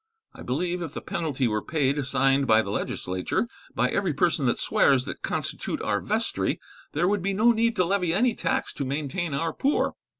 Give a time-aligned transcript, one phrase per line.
[0.33, 4.57] I believe if the penalty were paid assigned by the legislature by every person that
[4.57, 6.59] swears that constitute our vestry,
[6.93, 9.93] there would be no need to levy any tax to maintain our poor."